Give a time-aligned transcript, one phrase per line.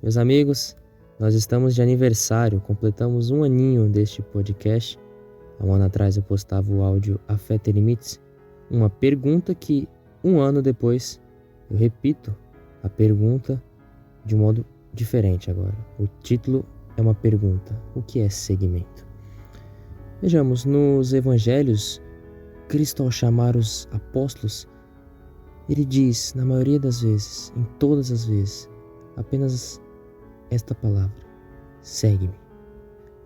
[0.00, 0.76] Meus amigos,
[1.18, 4.96] nós estamos de aniversário, completamos um aninho deste podcast.
[5.58, 8.20] Há um ano atrás eu postava o áudio A Fé Tem Limites,
[8.70, 9.88] uma pergunta que
[10.22, 11.20] um ano depois
[11.68, 12.32] eu repito
[12.80, 13.60] a pergunta
[14.24, 14.64] de um modo
[14.94, 15.74] diferente agora.
[15.98, 16.64] O título
[16.96, 19.04] é uma pergunta: o que é segmento?
[20.22, 22.00] Vejamos, nos evangelhos,
[22.68, 24.68] Cristo ao chamar os apóstolos,
[25.68, 28.70] ele diz, na maioria das vezes, em todas as vezes,
[29.16, 29.80] apenas
[30.50, 31.16] esta palavra:
[31.80, 32.34] segue-me.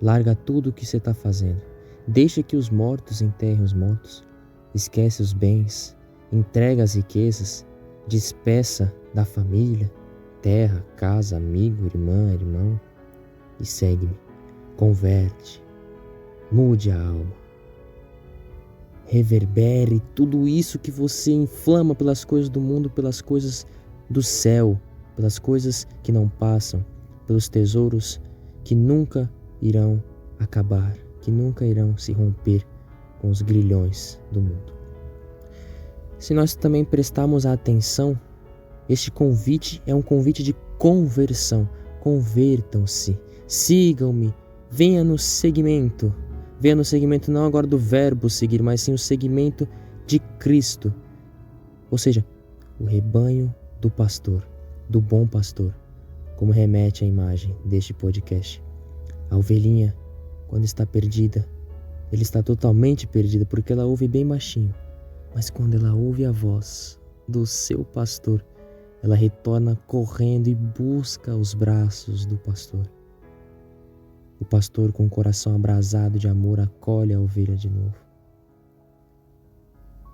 [0.00, 1.60] Larga tudo o que você está fazendo.
[2.06, 4.24] Deixa que os mortos enterrem os mortos.
[4.74, 5.96] Esquece os bens.
[6.32, 7.66] Entrega as riquezas.
[8.06, 9.90] Despeça da família,
[10.40, 12.80] terra, casa, amigo, irmã, irmão.
[13.60, 14.16] E segue-me.
[14.76, 15.62] Converte.
[16.50, 17.32] Mude a alma.
[19.04, 23.66] Reverbere tudo isso que você inflama pelas coisas do mundo, pelas coisas
[24.08, 24.80] do céu,
[25.16, 26.84] pelas coisas que não passam,
[27.28, 28.18] pelos tesouros
[28.64, 30.02] que nunca irão
[30.38, 32.66] acabar, que nunca irão se romper
[33.20, 34.72] com os grilhões do mundo.
[36.18, 38.18] Se nós também prestarmos atenção,
[38.88, 41.68] este convite é um convite de conversão.
[42.00, 44.34] Convertam-se, sigam-me,
[44.70, 46.12] venha no segmento.
[46.58, 49.68] Venha no segmento não agora do verbo seguir, mas sim o segmento
[50.06, 50.92] de Cristo.
[51.90, 52.24] Ou seja,
[52.80, 54.42] o rebanho do pastor,
[54.88, 55.74] do bom pastor
[56.38, 58.62] como remete a imagem deste podcast.
[59.28, 59.92] A ovelhinha,
[60.46, 61.44] quando está perdida,
[62.12, 64.72] ele está totalmente perdida porque ela ouve bem baixinho,
[65.34, 68.46] mas quando ela ouve a voz do seu pastor,
[69.02, 72.88] ela retorna correndo e busca os braços do pastor.
[74.40, 77.96] O pastor, com o coração abrasado de amor, acolhe a ovelha de novo.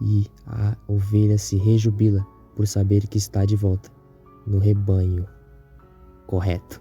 [0.01, 3.93] E a ovelha se rejubila por saber que está de volta
[4.47, 5.27] no rebanho
[6.27, 6.81] correto,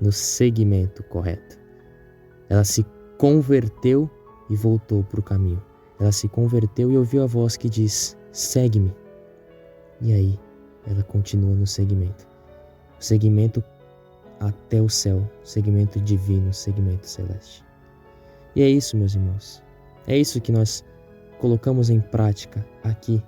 [0.00, 1.58] no segmento correto.
[2.48, 2.84] Ela se
[3.18, 4.10] converteu
[4.48, 5.62] e voltou para o caminho.
[6.00, 8.94] Ela se converteu e ouviu a voz que diz: segue-me.
[10.00, 10.38] E aí
[10.86, 12.26] ela continua no segmento.
[12.98, 13.62] O segmento
[14.40, 17.64] até o céu, segmento divino, segmento celeste.
[18.54, 19.62] E é isso, meus irmãos.
[20.06, 20.84] É isso que nós
[21.38, 23.22] colocamos em prática aqui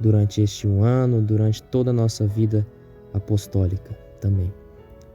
[0.00, 2.66] durante este um ano, durante toda a nossa vida
[3.12, 4.52] apostólica também.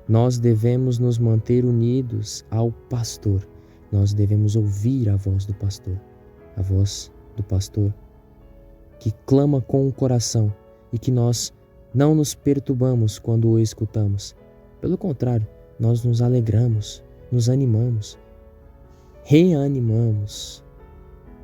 [0.08, 3.48] Nós devemos nos manter unidos ao pastor.
[3.92, 6.00] Nós devemos ouvir a voz do pastor,
[6.56, 7.94] a voz do pastor
[9.00, 10.54] que clama com o coração
[10.92, 11.54] e que nós
[11.94, 14.36] não nos perturbamos quando o escutamos.
[14.82, 15.48] Pelo contrário,
[15.80, 18.18] nós nos alegramos, nos animamos,
[19.24, 20.64] reanimamos.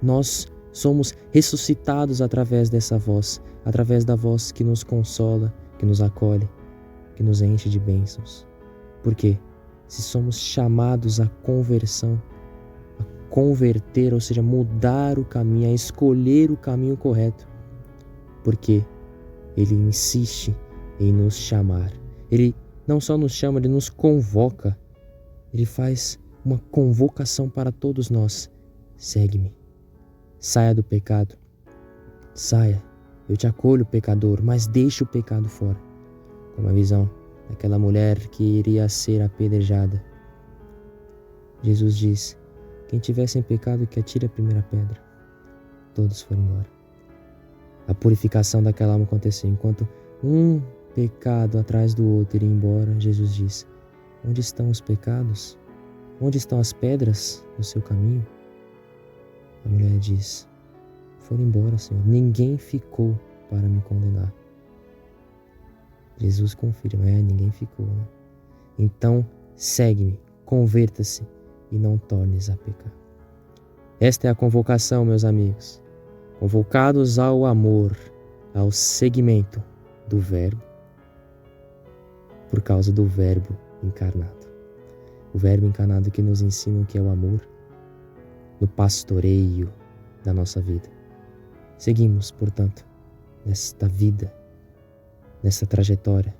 [0.01, 6.49] Nós somos ressuscitados através dessa voz, através da voz que nos consola, que nos acolhe,
[7.15, 8.45] que nos enche de bênçãos.
[9.03, 9.37] Porque
[9.87, 12.19] se somos chamados à conversão,
[12.99, 17.47] a converter, ou seja, mudar o caminho, a escolher o caminho correto,
[18.43, 18.83] porque
[19.55, 20.55] Ele insiste
[20.99, 21.91] em nos chamar.
[22.31, 22.55] Ele
[22.87, 24.77] não só nos chama, Ele nos convoca.
[25.53, 28.49] Ele faz uma convocação para todos nós.
[28.97, 29.53] Segue-me.
[30.39, 31.35] Saia do pecado.
[32.33, 32.81] Saia.
[33.29, 35.77] Eu te acolho, pecador, mas deixe o pecado fora.
[36.55, 37.09] Com uma visão
[37.49, 40.03] aquela mulher que iria ser apedrejada.
[41.61, 42.37] Jesus diz:
[42.87, 45.01] Quem tiver sem pecado que atire a primeira pedra.
[45.93, 46.67] Todos foram embora.
[47.87, 49.87] A purificação daquela alma aconteceu enquanto
[50.23, 50.61] um
[50.95, 52.99] pecado atrás do outro iria embora.
[52.99, 53.67] Jesus diz:
[54.25, 55.57] Onde estão os pecados?
[56.21, 58.25] Onde estão as pedras no seu caminho?
[59.65, 60.47] A mulher diz:
[61.19, 62.05] Foram embora, Senhor.
[62.05, 64.33] Ninguém ficou para me condenar.
[66.17, 67.85] Jesus confirma, é, ninguém ficou.
[67.85, 68.07] Né?
[68.77, 69.25] Então,
[69.55, 71.23] segue-me, converta-se
[71.71, 72.93] e não tornes a pecar.
[73.99, 75.81] Esta é a convocação, meus amigos.
[76.39, 77.95] Convocados ao amor,
[78.53, 79.63] ao seguimento
[80.07, 80.61] do Verbo,
[82.49, 84.47] por causa do Verbo encarnado.
[85.33, 87.41] O Verbo encarnado que nos ensina o que é o amor
[88.59, 89.71] no pastoreio
[90.23, 90.89] da nossa vida.
[91.77, 92.85] Seguimos, portanto,
[93.45, 94.33] nesta vida
[95.43, 96.33] nessa trajetória,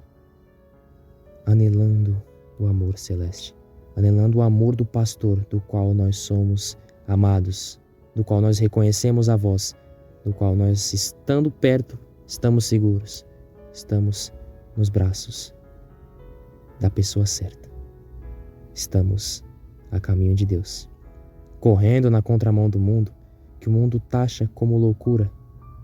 [1.46, 2.22] anelando
[2.58, 3.54] o amor celeste,
[3.96, 6.78] anelando o amor do pastor, do qual nós somos
[7.08, 7.80] amados,
[8.16, 9.76] do qual nós reconhecemos a voz,
[10.24, 13.26] do qual nós, estando perto, estamos seguros,
[13.74, 14.32] estamos
[14.78, 15.54] nos braços
[16.80, 17.70] da pessoa certa.
[18.74, 19.44] Estamos
[19.92, 20.90] a caminho de Deus,
[21.60, 23.12] correndo na contramão do mundo,
[23.60, 25.30] que o mundo taxa como loucura.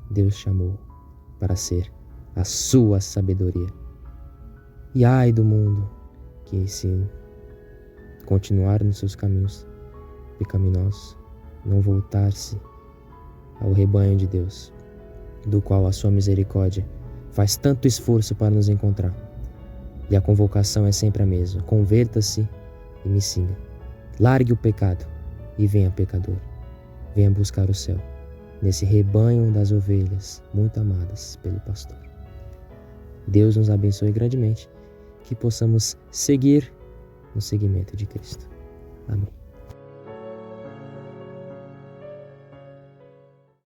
[0.09, 0.73] Deus chamou
[1.39, 1.91] para ser
[2.35, 3.67] a sua sabedoria.
[4.95, 5.89] E ai do mundo
[6.45, 7.03] que se
[8.25, 9.65] continuar nos seus caminhos
[10.37, 11.17] pecaminosos,
[11.65, 12.59] não voltar-se
[13.61, 14.73] ao rebanho de Deus,
[15.45, 16.85] do qual a sua misericórdia
[17.31, 19.13] faz tanto esforço para nos encontrar.
[20.09, 22.47] E a convocação é sempre a mesma: converta-se
[23.05, 23.55] e me siga.
[24.19, 25.05] Largue o pecado
[25.57, 26.35] e venha, pecador.
[27.15, 27.97] Venha buscar o céu,
[28.61, 32.08] nesse rebanho das ovelhas muito amadas pelo pastor.
[33.29, 34.69] Deus nos abençoe grandemente,
[35.23, 36.73] que possamos seguir
[37.35, 38.49] no seguimento de Cristo.
[39.07, 39.38] Amém.